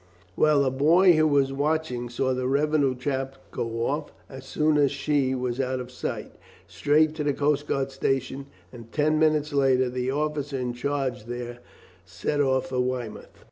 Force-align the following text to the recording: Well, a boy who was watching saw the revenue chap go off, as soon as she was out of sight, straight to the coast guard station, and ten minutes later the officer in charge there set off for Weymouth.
Well, 0.35 0.65
a 0.65 0.71
boy 0.71 1.13
who 1.13 1.27
was 1.27 1.53
watching 1.53 2.09
saw 2.09 2.33
the 2.33 2.47
revenue 2.47 2.95
chap 2.95 3.35
go 3.51 3.85
off, 3.85 4.11
as 4.29 4.45
soon 4.47 4.79
as 4.79 4.89
she 4.91 5.35
was 5.35 5.59
out 5.59 5.79
of 5.79 5.91
sight, 5.91 6.31
straight 6.65 7.13
to 7.17 7.23
the 7.23 7.33
coast 7.33 7.67
guard 7.67 7.91
station, 7.91 8.47
and 8.73 8.91
ten 8.91 9.19
minutes 9.19 9.53
later 9.53 9.89
the 9.91 10.09
officer 10.09 10.57
in 10.57 10.73
charge 10.73 11.25
there 11.25 11.59
set 12.03 12.41
off 12.41 12.69
for 12.69 12.79
Weymouth. 12.79 13.39